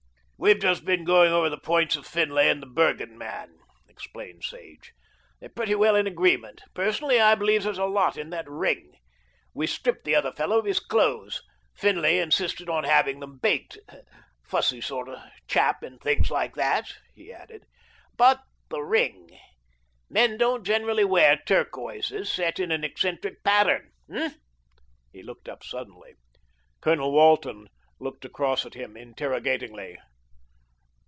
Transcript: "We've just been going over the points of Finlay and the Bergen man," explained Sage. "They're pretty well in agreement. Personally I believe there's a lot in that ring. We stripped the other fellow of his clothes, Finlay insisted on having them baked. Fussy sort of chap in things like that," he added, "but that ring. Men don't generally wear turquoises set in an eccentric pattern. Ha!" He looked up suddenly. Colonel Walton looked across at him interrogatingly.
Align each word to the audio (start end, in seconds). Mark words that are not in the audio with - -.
"We've 0.43 0.59
just 0.59 0.85
been 0.85 1.03
going 1.03 1.31
over 1.31 1.49
the 1.51 1.59
points 1.59 1.95
of 1.95 2.07
Finlay 2.07 2.49
and 2.49 2.63
the 2.63 2.65
Bergen 2.65 3.15
man," 3.15 3.59
explained 3.87 4.43
Sage. 4.43 4.91
"They're 5.39 5.49
pretty 5.51 5.75
well 5.75 5.95
in 5.95 6.07
agreement. 6.07 6.63
Personally 6.73 7.19
I 7.21 7.35
believe 7.35 7.61
there's 7.61 7.77
a 7.77 7.85
lot 7.85 8.17
in 8.17 8.31
that 8.31 8.49
ring. 8.49 8.97
We 9.53 9.67
stripped 9.67 10.03
the 10.03 10.15
other 10.15 10.31
fellow 10.31 10.57
of 10.57 10.65
his 10.65 10.79
clothes, 10.79 11.43
Finlay 11.75 12.17
insisted 12.17 12.69
on 12.69 12.85
having 12.85 13.19
them 13.19 13.37
baked. 13.37 13.77
Fussy 14.43 14.81
sort 14.81 15.09
of 15.09 15.19
chap 15.47 15.83
in 15.83 15.99
things 15.99 16.31
like 16.31 16.55
that," 16.55 16.91
he 17.13 17.31
added, 17.31 17.67
"but 18.17 18.41
that 18.71 18.83
ring. 18.83 19.29
Men 20.09 20.37
don't 20.39 20.63
generally 20.65 21.05
wear 21.05 21.37
turquoises 21.45 22.31
set 22.31 22.59
in 22.59 22.71
an 22.71 22.83
eccentric 22.83 23.43
pattern. 23.43 23.91
Ha!" 24.11 24.33
He 25.13 25.21
looked 25.21 25.47
up 25.47 25.63
suddenly. 25.63 26.15
Colonel 26.81 27.11
Walton 27.11 27.67
looked 27.99 28.25
across 28.25 28.65
at 28.65 28.73
him 28.73 28.97
interrogatingly. 28.97 29.99